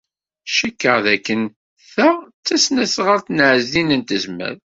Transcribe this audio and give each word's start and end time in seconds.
Cikkeɣ 0.55 0.97
dakken 1.05 1.41
ta 1.93 2.09
d 2.21 2.23
tasnasɣalt 2.45 3.27
n 3.31 3.37
Ɛezdin 3.49 3.89
n 3.99 4.01
Tezmalt. 4.03 4.59